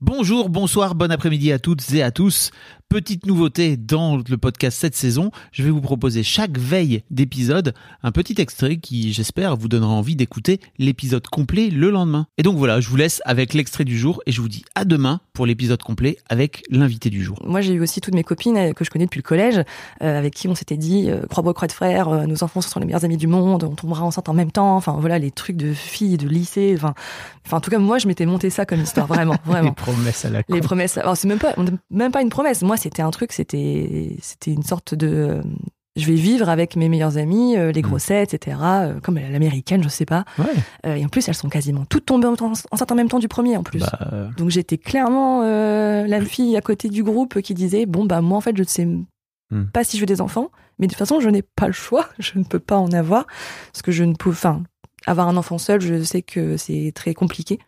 Bonjour, 0.00 0.48
bonsoir, 0.48 0.94
bon 0.94 1.10
après-midi 1.10 1.50
à 1.50 1.58
toutes 1.58 1.92
et 1.92 2.04
à 2.04 2.12
tous. 2.12 2.52
Petite 2.90 3.26
nouveauté 3.26 3.76
dans 3.76 4.16
le 4.16 4.38
podcast 4.38 4.78
cette 4.80 4.94
saison, 4.94 5.30
je 5.52 5.62
vais 5.62 5.68
vous 5.68 5.82
proposer 5.82 6.22
chaque 6.22 6.56
veille 6.56 7.02
d'épisode 7.10 7.74
un 8.02 8.12
petit 8.12 8.40
extrait 8.40 8.78
qui, 8.78 9.12
j'espère, 9.12 9.58
vous 9.58 9.68
donnera 9.68 9.92
envie 9.92 10.16
d'écouter 10.16 10.58
l'épisode 10.78 11.26
complet 11.26 11.68
le 11.68 11.90
lendemain. 11.90 12.28
Et 12.38 12.42
donc 12.42 12.56
voilà, 12.56 12.80
je 12.80 12.88
vous 12.88 12.96
laisse 12.96 13.20
avec 13.26 13.52
l'extrait 13.52 13.84
du 13.84 13.98
jour 13.98 14.22
et 14.24 14.32
je 14.32 14.40
vous 14.40 14.48
dis 14.48 14.64
à 14.74 14.86
demain 14.86 15.20
pour 15.34 15.44
l'épisode 15.44 15.82
complet 15.82 16.16
avec 16.30 16.62
l'invité 16.70 17.10
du 17.10 17.22
jour. 17.22 17.38
Moi, 17.44 17.60
j'ai 17.60 17.74
eu 17.74 17.82
aussi 17.82 18.00
toutes 18.00 18.14
mes 18.14 18.24
copines 18.24 18.56
euh, 18.56 18.72
que 18.72 18.86
je 18.86 18.90
connais 18.90 19.04
depuis 19.04 19.18
le 19.18 19.22
collège, 19.22 19.58
euh, 20.02 20.18
avec 20.18 20.32
qui 20.32 20.48
on 20.48 20.54
s'était 20.54 20.78
dit 20.78 21.10
euh, 21.10 21.20
croix 21.28 21.42
bois 21.42 21.52
croix 21.52 21.68
de 21.68 21.72
frère, 21.72 22.08
euh, 22.08 22.24
nos 22.24 22.42
enfants 22.42 22.62
ce 22.62 22.70
sont 22.70 22.80
les 22.80 22.86
meilleurs 22.86 23.04
amis 23.04 23.18
du 23.18 23.26
monde, 23.26 23.64
on 23.64 23.74
tombera 23.74 24.02
enceinte 24.02 24.30
en 24.30 24.34
même 24.34 24.50
temps. 24.50 24.76
Enfin 24.76 24.96
voilà, 24.98 25.18
les 25.18 25.30
trucs 25.30 25.58
de 25.58 25.74
filles, 25.74 26.16
de 26.16 26.26
lycée. 26.26 26.72
Enfin, 26.74 26.94
enfin 27.44 27.58
en 27.58 27.60
tout 27.60 27.70
cas, 27.70 27.78
moi, 27.78 27.98
je 27.98 28.08
m'étais 28.08 28.24
monté 28.24 28.48
ça 28.48 28.64
comme 28.64 28.80
histoire, 28.80 29.06
vraiment, 29.06 29.36
vraiment. 29.44 29.68
Les 29.68 29.74
promesses 29.74 30.24
à 30.24 30.30
la 30.30 30.42
con. 30.42 30.54
Les 30.54 30.62
promesses. 30.62 30.96
Alors 30.96 31.18
c'est 31.18 31.28
même 31.28 31.38
pas, 31.38 31.54
même 31.90 32.12
pas 32.12 32.22
une 32.22 32.30
promesse. 32.30 32.62
Moi, 32.62 32.77
c'était 32.78 33.02
un 33.02 33.10
truc, 33.10 33.32
c'était, 33.32 34.16
c'était 34.22 34.52
une 34.52 34.62
sorte 34.62 34.94
de. 34.94 35.06
euh, 35.08 35.42
Je 35.96 36.06
vais 36.06 36.14
vivre 36.14 36.48
avec 36.48 36.76
mes 36.76 36.88
meilleures 36.88 37.16
amies, 37.18 37.56
euh, 37.56 37.72
les 37.72 37.82
grossettes, 37.82 38.32
etc. 38.32 38.56
euh, 38.62 39.00
Comme 39.00 39.16
l'américaine, 39.18 39.82
je 39.82 39.88
sais 39.88 40.04
pas. 40.06 40.24
Ouais, 40.38 40.44
Euh, 40.86 40.94
et 40.94 41.04
en 41.04 41.08
plus, 41.08 41.26
elles 41.28 41.34
sont 41.34 41.48
quasiment 41.48 41.84
toutes 41.84 42.06
tombées 42.06 42.28
en- 42.28 42.34
en 42.40 42.94
même 42.94 43.08
temps 43.08 43.18
du 43.18 43.28
premier, 43.28 43.56
en 43.56 43.62
plus. 43.64 43.80
bah, 43.80 44.28
Donc 44.36 44.50
j'étais 44.50 44.78
clairement 44.78 45.42
la 45.42 46.20
fille 46.24 46.56
à 46.56 46.60
côté 46.60 46.88
du 46.88 47.02
groupe 47.02 47.40
qui 47.42 47.52
disait 47.54 47.84
bon 47.86 48.04
bah 48.04 48.20
moi 48.20 48.38
en 48.38 48.40
fait 48.40 48.56
je 48.56 48.62
ne 48.62 48.66
sais 48.68 48.88
Hmm. 49.50 49.64
pas 49.72 49.82
si 49.82 49.96
je 49.96 50.02
veux 50.02 50.06
des 50.06 50.20
enfants, 50.20 50.50
mais 50.78 50.86
de 50.86 50.92
toute 50.92 50.98
façon 50.98 51.20
je 51.20 51.28
n'ai 51.30 51.40
pas 51.40 51.66
le 51.68 51.72
choix, 51.72 52.06
je 52.18 52.38
ne 52.38 52.44
peux 52.44 52.58
pas 52.58 52.76
en 52.76 52.92
avoir 52.92 53.26
parce 53.72 53.80
que 53.82 53.90
je 53.90 54.04
ne 54.04 54.12
peux, 54.12 54.28
enfin 54.28 54.62
avoir 55.08 55.28
un 55.28 55.36
enfant 55.36 55.58
seul, 55.58 55.80
je 55.80 56.02
sais 56.02 56.22
que 56.22 56.56
c'est 56.56 56.92
très 56.94 57.14
compliqué. 57.14 57.58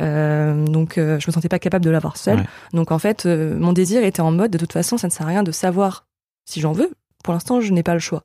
Euh, 0.00 0.64
donc 0.66 0.98
euh, 0.98 1.18
je 1.20 1.28
me 1.28 1.32
sentais 1.32 1.48
pas 1.48 1.58
capable 1.58 1.84
de 1.84 1.90
l'avoir 1.90 2.16
seul. 2.16 2.38
Ouais. 2.38 2.46
Donc 2.72 2.90
en 2.92 2.98
fait 2.98 3.26
euh, 3.26 3.56
mon 3.58 3.72
désir 3.72 4.02
était 4.04 4.20
en 4.22 4.32
mode 4.32 4.50
de 4.50 4.58
toute 4.58 4.72
façon 4.72 4.98
ça 4.98 5.06
ne 5.06 5.12
sert 5.12 5.26
à 5.26 5.28
rien 5.28 5.42
de 5.42 5.52
savoir 5.52 6.06
si 6.44 6.60
j'en 6.60 6.72
veux. 6.72 6.90
Pour 7.22 7.32
l'instant 7.32 7.60
je 7.60 7.72
n'ai 7.72 7.82
pas 7.82 7.94
le 7.94 8.00
choix. 8.00 8.24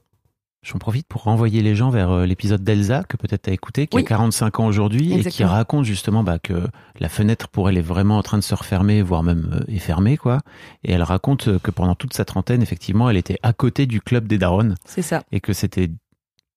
J'en 0.61 0.77
profite 0.77 1.07
pour 1.07 1.23
renvoyer 1.23 1.61
les 1.61 1.73
gens 1.73 1.89
vers 1.89 2.25
l'épisode 2.25 2.61
d'Elsa 2.65 3.03
que 3.07 3.15
peut-être 3.15 3.43
tu 3.43 3.49
as 3.49 3.53
écouté, 3.53 3.87
qui 3.87 3.95
Oui. 3.95 4.03
a 4.03 4.07
45 4.07 4.59
ans 4.59 4.65
aujourd'hui 4.65 5.13
et 5.13 5.23
qui 5.23 5.45
raconte 5.45 5.85
justement 5.85 6.21
bah, 6.21 6.37
que 6.37 6.67
la 6.99 7.07
fenêtre 7.07 7.47
pour 7.47 7.69
elle 7.69 7.77
est 7.77 7.81
vraiment 7.81 8.17
en 8.17 8.23
train 8.23 8.37
de 8.37 8.43
se 8.43 8.53
refermer, 8.53 9.01
voire 9.01 9.23
même 9.23 9.63
est 9.69 9.79
fermée. 9.79 10.17
Quoi. 10.17 10.41
Et 10.83 10.91
elle 10.91 11.03
raconte 11.03 11.59
que 11.59 11.71
pendant 11.71 11.95
toute 11.95 12.13
sa 12.13 12.25
trentaine, 12.25 12.61
effectivement, 12.61 13.09
elle 13.09 13.15
était 13.15 13.39
à 13.41 13.53
côté 13.53 13.85
du 13.85 14.01
club 14.01 14.27
des 14.27 14.37
darons 14.37 14.75
C'est 14.83 15.01
ça. 15.01 15.23
et 15.31 15.39
que 15.39 15.53
c'était 15.53 15.91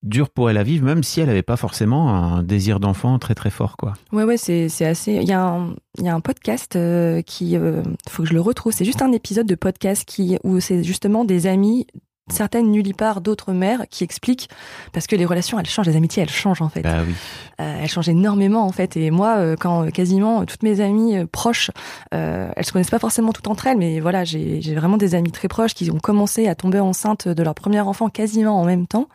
dur 0.02 0.30
pour 0.30 0.50
elle 0.50 0.58
à 0.58 0.62
vivre, 0.62 0.84
même 0.84 1.02
si 1.02 1.20
elle 1.20 1.28
n'avait 1.28 1.42
pas 1.42 1.56
forcément 1.56 2.10
un 2.14 2.42
désir 2.42 2.80
d'enfant 2.80 3.18
très 3.18 3.34
très 3.34 3.50
fort. 3.50 3.76
Quoi. 3.76 3.94
Ouais, 4.12 4.24
ouais, 4.24 4.36
c'est, 4.36 4.68
c'est 4.68 4.86
assez. 4.86 5.12
Il 5.14 5.28
y, 5.28 5.32
a 5.32 5.42
un- 5.44 5.74
il 5.98 6.04
y 6.04 6.08
a 6.08 6.14
un 6.14 6.20
podcast 6.20 6.76
euh, 6.76 7.22
qui. 7.22 7.56
euh, 7.56 7.82
faut 8.08 8.22
que 8.22 8.28
je 8.28 8.34
le 8.34 8.40
retrouve. 8.40 8.72
C'est 8.72 8.84
juste 8.84 9.02
un 9.02 9.12
épisode 9.12 9.46
de 9.46 9.54
podcast 9.54 10.04
qui, 10.04 10.38
où 10.42 10.58
c'est 10.60 10.82
justement 10.82 11.24
des 11.24 11.46
amis, 11.46 11.86
certaines 12.30 12.70
nullipares, 12.70 13.20
d'autres 13.20 13.52
mères, 13.52 13.84
qui 13.90 14.02
expliquent. 14.04 14.48
Parce 14.92 15.06
que 15.06 15.14
les 15.16 15.24
relations, 15.24 15.58
elles 15.60 15.66
changent, 15.66 15.86
les 15.86 15.96
amitiés, 15.96 16.22
elles 16.22 16.30
changent 16.30 16.62
en 16.62 16.68
fait. 16.68 16.82
Bah 16.82 16.98
oui. 17.06 17.14
Euh, 17.60 17.78
elles 17.82 17.88
changent 17.88 18.08
énormément 18.08 18.64
en 18.64 18.72
fait. 18.72 18.96
Et 18.96 19.10
moi, 19.10 19.36
euh, 19.38 19.56
quand 19.58 19.90
quasiment 19.92 20.44
toutes 20.46 20.62
mes 20.64 20.80
amies 20.80 21.16
euh, 21.18 21.26
proches, 21.30 21.70
elles 22.10 22.64
se 22.64 22.72
connaissent 22.72 22.90
pas 22.90 22.98
forcément 22.98 23.32
toutes 23.32 23.48
entre 23.48 23.66
elles, 23.68 23.78
mais 23.78 24.00
voilà, 24.00 24.24
j'ai, 24.24 24.60
j'ai 24.62 24.74
vraiment 24.74 24.96
des 24.96 25.14
amies 25.14 25.30
très 25.32 25.48
proches 25.48 25.74
qui 25.74 25.90
ont 25.90 25.98
commencé 26.00 26.48
à 26.48 26.54
tomber 26.54 26.80
enceintes 26.80 27.28
de 27.28 27.42
leur 27.42 27.54
premier 27.54 27.80
enfant 27.80 28.08
quasiment 28.08 28.60
en 28.60 28.64
même 28.64 28.86
temps. 28.86 29.06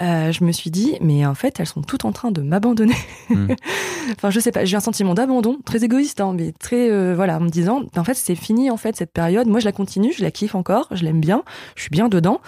Euh, 0.00 0.30
je 0.30 0.44
me 0.44 0.52
suis 0.52 0.70
dit, 0.70 0.96
mais 1.00 1.26
en 1.26 1.34
fait, 1.34 1.58
elles 1.58 1.66
sont 1.66 1.82
toutes 1.82 2.04
en 2.04 2.12
train 2.12 2.30
de 2.30 2.40
m'abandonner. 2.40 2.96
Mm. 3.30 3.48
enfin, 4.12 4.30
je 4.30 4.38
sais 4.38 4.52
pas, 4.52 4.64
j'ai 4.64 4.76
un 4.76 4.80
sentiment 4.80 5.14
d'abandon, 5.14 5.58
très 5.64 5.84
égoïste, 5.84 6.20
hein, 6.20 6.34
mais 6.36 6.52
très, 6.52 6.90
euh, 6.90 7.14
voilà, 7.16 7.38
en 7.38 7.40
me 7.40 7.48
disant, 7.48 7.82
en 7.96 8.04
fait, 8.04 8.14
c'est 8.14 8.36
fini, 8.36 8.70
en 8.70 8.76
fait, 8.76 8.96
cette 8.96 9.12
période. 9.12 9.48
Moi, 9.48 9.58
je 9.60 9.64
la 9.64 9.72
continue, 9.72 10.12
je 10.12 10.22
la 10.22 10.30
kiffe 10.30 10.54
encore, 10.54 10.86
je 10.92 11.04
l'aime 11.04 11.20
bien, 11.20 11.42
je 11.74 11.82
suis 11.82 11.90
bien 11.90 12.08
dedans. 12.08 12.40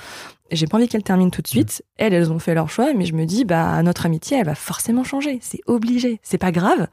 J'ai 0.53 0.67
pas 0.67 0.77
envie 0.77 0.89
qu'elle 0.89 1.03
termine 1.03 1.31
tout 1.31 1.43
de 1.43 1.49
suite. 1.49 1.85
Elles, 1.97 2.13
elles 2.13 2.33
ont 2.33 2.39
fait 2.39 2.55
leur 2.55 2.71
choix, 2.71 2.93
mais 2.95 3.05
je 3.05 3.15
me 3.15 3.25
dis, 3.25 3.45
bah, 3.45 3.83
notre 3.83 4.07
amitié, 4.07 4.39
elle 4.39 4.47
va 4.47 4.57
forcément 4.57 5.05
changer. 5.05 5.39
C'est 5.43 5.61
obligé. 5.67 6.21
C'est 6.23 6.39
pas 6.39 6.51
grave. 6.51 6.89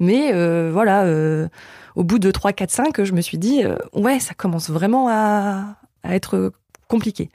Mais 0.00 0.32
euh, 0.32 0.70
voilà, 0.72 1.04
euh, 1.04 1.48
au 1.96 2.04
bout 2.04 2.18
de 2.18 2.30
3, 2.30 2.52
4, 2.52 2.70
5, 2.70 3.04
je 3.04 3.12
me 3.12 3.20
suis 3.20 3.38
dit, 3.38 3.64
euh, 3.64 3.76
ouais, 3.92 4.18
ça 4.20 4.34
commence 4.34 4.70
vraiment 4.70 5.08
à, 5.08 5.76
à 6.02 6.14
être 6.14 6.52
compliqué. 6.88 7.30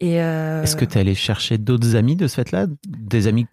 Et 0.00 0.20
euh, 0.20 0.62
Est-ce 0.62 0.76
que 0.76 0.84
tu 0.84 0.98
es 0.98 1.00
allé 1.00 1.14
chercher 1.14 1.58
d'autres 1.58 1.96
amis 1.96 2.16
de 2.16 2.26
ce 2.28 2.34
fait-là? 2.36 2.66
Des 2.86 3.26
amis 3.26 3.46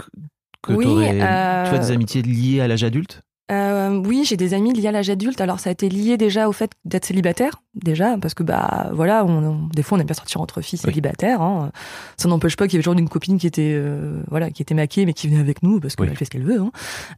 que, 0.62 0.74
Oui, 0.74 0.86
euh, 0.88 1.64
Tu 1.66 1.70
vois, 1.70 1.80
des 1.80 1.92
amitiés 1.92 2.22
liées 2.22 2.62
à 2.62 2.68
l'âge 2.68 2.84
adulte? 2.84 3.22
Euh, 3.52 4.02
oui, 4.06 4.24
j'ai 4.26 4.38
des 4.38 4.54
amis 4.54 4.72
liés 4.74 4.88
à 4.88 4.92
l'âge 4.94 5.10
adulte. 5.10 5.42
Alors 5.42 5.60
ça 5.60 5.70
a 5.70 5.74
été 5.74 5.90
lié 5.90 6.16
déjà 6.18 6.48
au 6.48 6.54
fait 6.54 6.72
d'être 6.86 7.04
célibataire, 7.06 7.62
déjà, 7.76 8.18
parce 8.20 8.34
que 8.34 8.42
bah 8.42 8.90
voilà, 8.94 9.26
on, 9.26 9.44
on- 9.44 9.68
des 9.68 9.84
fois 9.84 9.98
on 9.98 10.02
aime 10.02 10.08
bien 10.08 10.16
sortir 10.16 10.40
entre 10.40 10.62
filles 10.62 10.80
Oui. 10.86 10.90
célibataires. 10.92 11.42
Hein. 11.42 11.70
Ça 12.16 12.30
n'empêche 12.30 12.56
pas 12.56 12.68
qu'il 12.68 12.76
y 12.76 12.78
avait 12.78 12.84
toujours 12.84 12.98
une 12.98 13.10
copine 13.10 13.38
qui 13.38 13.46
était 13.46 13.74
euh, 13.76 14.24
voilà, 14.30 14.50
qui 14.50 14.62
était 14.62 14.74
maquée, 14.74 15.06
mais 15.06 15.12
qui 15.14 15.28
venait 15.28 15.42
avec 15.42 15.62
nous 15.62 15.82
parce 15.82 15.98
qu'elle 15.98 16.10
Oui. 16.10 16.16
fait 16.16 16.24
ce 16.26 16.30
qu'elle 16.30 16.46
veut. 16.46 16.62
Hein. 16.62 16.72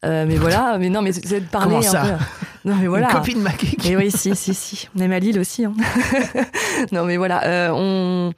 Euh, 0.04 0.26
mais 0.28 0.36
voilà, 0.38 0.78
mais 0.80 0.90
non, 0.90 1.04
mais 1.04 1.14
c'est 1.14 1.42
de 1.42 1.46
parler 1.46 1.68
Comment 1.76 1.78
un 1.78 1.82
ça? 1.84 2.18
peu. 2.64 2.70
Non 2.70 2.76
mais 2.82 2.88
voilà. 2.88 3.08
Une 3.12 3.14
copine 3.18 3.42
maquée 3.42 3.76
qui- 3.78 3.92
Et 3.92 3.96
oui, 3.96 4.10
si, 4.10 4.36
si, 4.36 4.56
si. 4.56 4.90
On 4.98 5.02
aime 5.02 5.12
à 5.12 5.20
Lille 5.20 5.40
aussi. 5.40 5.64
Hein. 5.64 5.74
non, 6.92 7.06
mais 7.06 7.18
voilà, 7.18 7.44
euh, 7.46 7.70
on. 7.72 8.34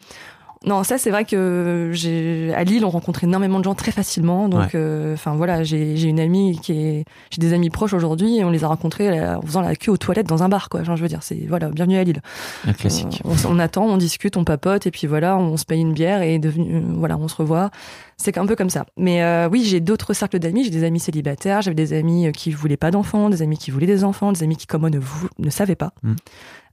Non, 0.66 0.84
ça 0.84 0.98
c'est 0.98 1.12
vrai 1.12 1.24
que 1.26 1.92
j'ai 1.94 2.54
à 2.56 2.64
Lille 2.64 2.84
on 2.86 2.90
rencontre 2.90 3.24
énormément 3.24 3.60
de 3.60 3.64
gens 3.64 3.76
très 3.76 3.92
facilement. 3.92 4.50
Donc, 4.50 4.62
Ouais. 4.62 4.70
euh, 4.76 5.14
enfin 5.14 5.36
voilà, 5.36 5.64
j'ai 5.64 5.96
j'ai 5.98 6.08
une 6.10 6.20
amie 6.20 6.60
qui 6.62 6.72
est, 6.74 7.06
j'ai 7.30 7.40
des 7.40 7.54
amis 7.54 7.70
proches 7.70 7.94
aujourd'hui 7.94 8.38
et 8.38 8.44
on 8.44 8.50
les 8.50 8.64
a 8.64 8.68
rencontrés 8.68 9.08
euh, 9.20 9.38
en 9.38 9.42
faisant 9.42 9.62
la 9.62 9.76
queue 9.76 9.92
aux 9.92 9.98
toilettes 9.98 10.28
dans 10.28 10.44
un 10.44 10.50
bar, 10.50 10.70
quoi. 10.70 10.84
Genre, 10.84 10.96
je 10.96 11.02
veux 11.04 11.08
dire, 11.08 11.22
c'est 11.22 11.46
voilà, 11.48 11.70
bienvenue 11.70 11.98
à 11.98 12.04
Lille. 12.04 12.22
Un 12.66 12.74
classique. 12.74 13.22
Euh, 13.26 13.30
on, 13.46 13.56
on 13.56 13.60
attend, 13.60 13.86
on 13.86 13.98
discute, 13.98 14.36
on 14.38 14.44
papote 14.44 14.88
et 14.88 14.92
puis 14.92 15.06
voilà, 15.08 15.38
on 15.38 15.58
se 15.58 15.66
paye 15.66 15.82
une 15.82 15.94
bière 15.94 16.22
et 16.22 16.40
devenu, 16.40 16.82
voilà, 16.96 17.18
on 17.18 17.28
se 17.28 17.36
revoit. 17.36 17.70
C'est 18.18 18.38
un 18.40 18.48
peu 18.48 18.56
comme 18.56 18.72
ça. 18.72 18.86
Mais 18.98 19.22
euh, 19.22 19.48
oui, 19.48 19.64
j'ai 19.64 19.80
d'autres 19.80 20.14
cercles 20.14 20.40
d'amis. 20.40 20.64
J'ai 20.64 20.72
des 20.72 20.84
amis 20.84 21.00
célibataires, 21.00 21.62
j'avais 21.62 21.76
des 21.76 21.94
amis 21.94 22.32
qui 22.32 22.50
voulaient 22.52 22.76
pas 22.78 22.90
d'enfants, 22.90 23.30
des 23.30 23.44
amis 23.44 23.60
qui 23.60 23.70
voulaient 23.70 23.86
des 23.86 24.04
enfants, 24.04 24.32
des 24.32 24.42
amis 24.42 24.56
qui 24.58 24.66
comme 24.66 24.82
moi 24.82 24.90
ne, 24.90 25.00
ne 25.38 25.50
savaient 25.52 25.76
pas. 25.76 25.92
Mm. 26.02 26.14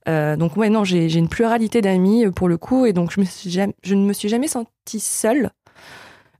Euh, 0.08 0.36
donc 0.36 0.56
ouais, 0.56 0.68
non, 0.68 0.84
j'ai 0.84 1.12
une 1.14 1.28
pluralité 1.28 1.80
d'amis 1.80 2.26
euh, 2.26 2.30
pour 2.30 2.48
le 2.48 2.58
coup 2.58 2.84
et 2.86 2.92
donc 2.92 3.10
je, 3.10 3.20
me 3.20 3.24
suis 3.24 3.50
jamais, 3.50 3.74
je 3.82 3.94
ne 3.94 4.04
me 4.04 4.12
suis 4.12 4.28
jamais 4.28 4.48
sentie 4.48 5.00
seule. 5.00 5.50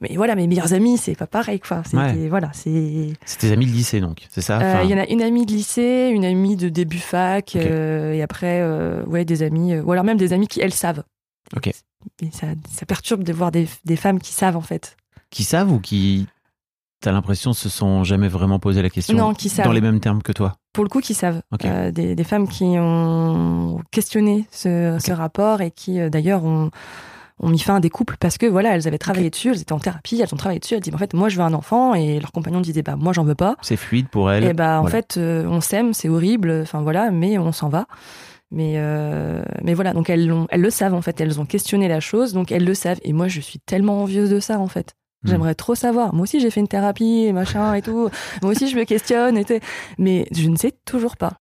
Mais 0.01 0.17
voilà, 0.17 0.35
mes 0.35 0.47
meilleurs 0.47 0.75
amis, 0.75 0.99
c'est 0.99 1.15
pas 1.15 1.27
pareil 1.27 1.61
quoi. 1.61 1.83
Ouais. 1.95 2.29
voilà, 2.29 2.51
c'est 2.53 3.15
C'est 3.25 3.39
tes 3.39 3.53
amis 3.53 3.65
de 3.65 3.71
lycée, 3.71 4.01
donc, 4.01 4.27
c'est 4.29 4.43
ça? 4.43 4.59
Euh, 4.59 4.75
Enfin, 4.75 4.83
Il 4.85 4.91
y 4.91 4.95
en 4.95 4.99
a 4.99 5.07
une 5.07 5.23
amie 5.23 5.47
de 5.47 5.53
lycée, 5.53 6.11
une 6.13 6.27
amie 6.27 6.57
de 6.57 6.69
début 6.69 6.99
fac, 6.99 7.57
euh, 7.57 8.13
et 8.13 8.21
après, 8.21 8.63
ouais, 9.07 9.25
des 9.25 9.43
amis, 9.43 9.79
ou 9.79 9.93
alors 9.93 10.05
même 10.05 10.19
des 10.19 10.35
amis 10.35 10.47
qui, 10.47 10.61
elles, 10.61 10.75
savent. 10.75 11.05
Ok. 11.57 11.69
Et 11.69 12.31
ça, 12.33 12.49
ça 12.71 12.85
perturbe 12.85 13.23
de 13.23 13.33
voir 13.33 13.51
des, 13.51 13.67
des 13.87 13.97
femmes 13.97 14.19
qui 14.19 14.33
savent, 14.33 14.57
en 14.57 14.63
fait. 14.63 14.97
Qui 15.31 15.43
savent 15.43 15.73
ou 15.73 15.79
qui, 15.79 16.27
t'as 17.01 17.13
l'impression, 17.13 17.55
se 17.55 17.71
sont 17.71 18.05
jamais 18.05 18.29
vraiment 18.29 18.59
posé 18.59 18.83
la 18.83 18.91
question 18.91 19.17
Non, 19.17 19.33
qui 19.33 19.49
savent. 19.49 19.65
Dans 19.65 19.73
les 19.73 19.81
mêmes 19.81 20.01
termes 20.01 20.23
que 20.23 20.33
toi? 20.33 20.57
Pour 20.75 20.83
le 20.83 20.91
coup, 20.91 21.01
qui 21.01 21.15
savent. 21.15 21.41
Euh, 21.65 21.93
des, 21.93 22.17
des 22.17 22.25
femmes 22.25 22.49
qui 22.49 22.65
ont 22.65 23.81
questionné 23.93 24.45
ce, 24.51 24.99
ce 25.01 25.13
rapport 25.13 25.61
et 25.61 25.71
qui, 25.71 26.01
euh, 26.01 26.11
d'ailleurs, 26.11 26.45
ont, 26.45 26.71
ont 27.39 27.49
mis 27.49 27.61
fin 27.61 27.77
à 27.77 27.81
des 27.81 27.91
couples 27.91 28.17
parce 28.19 28.39
que, 28.39 28.47
voilà, 28.47 28.75
elles 28.75 28.89
avaient 28.89 28.99
travaillé 28.99 29.31
dessus, 29.31 29.51
elles 29.51 29.61
étaient 29.61 29.73
en 29.73 29.79
thérapie, 29.79 30.21
elles 30.21 30.35
ont 30.35 30.37
travaillé 30.37 30.59
dessus, 30.59 30.75
elles 30.75 30.81
disent, 30.81 30.95
en 30.95 30.99
fait, 30.99 31.15
moi, 31.15 31.29
je 31.29 31.37
veux 31.37 31.45
un 31.45 31.55
enfant, 31.55 31.95
et 31.95 32.19
leur 32.19 32.33
compagnon 32.33 32.61
disait, 32.61 32.83
bah, 32.83 32.97
moi, 32.97 33.13
j'en 33.13 33.23
veux 33.23 33.37
pas. 33.37 33.55
C'est 33.63 33.77
fluide 33.77 34.09
pour 34.09 34.33
elles 34.33 34.43
Et 34.43 34.53
bah 34.53 34.81
en 34.81 34.87
fait, 34.87 35.17
euh, 35.17 35.47
on 35.47 35.61
s'aime, 35.61 35.95
c'est 35.95 36.09
horrible, 36.09 36.61
enfin 36.63 36.83
voilà, 36.83 37.13
mais 37.13 37.39
on 37.39 37.53
s'en 37.53 37.69
va. 37.69 37.87
Mais 38.51 38.79
mais 39.63 39.75
voilà, 39.75 39.93
donc 39.95 40.11
elles 40.11 40.33
elles 40.51 40.61
le 40.61 40.71
savent 40.71 40.95
en 40.95 41.03
fait, 41.03 41.21
elles 41.21 41.41
ont 41.41 41.47
questionné 41.47 41.89
la 41.89 41.99
chose, 41.99 42.33
donc 42.33 42.53
elles 42.53 42.65
le 42.65 42.75
savent. 42.75 43.01
Et 43.03 43.13
moi, 43.13 43.27
je 43.27 43.41
suis 43.41 43.59
tellement 43.59 44.03
envieuse 44.03 44.31
de 44.31 44.39
ça 44.39 44.61
en 44.61 44.69
fait. 44.69 44.95
Hmm. 45.25 45.31
J'aimerais 45.31 45.55
trop 45.55 45.75
savoir. 45.75 46.15
Moi 46.15 46.25
aussi, 46.25 46.41
j'ai 46.41 46.51
fait 46.51 46.61
une 46.61 46.69
thérapie 46.69 47.33
machin 47.33 47.75
et 47.75 47.83
tout. 47.83 48.11
Moi 48.43 48.53
aussi, 48.53 48.69
je 48.69 48.77
me 48.77 48.85
questionne 48.85 49.39
et. 49.39 49.45
Mais 49.99 50.27
je 50.33 50.49
ne 50.49 50.57
sais 50.57 50.73
toujours 50.85 51.17
pas. 51.17 51.39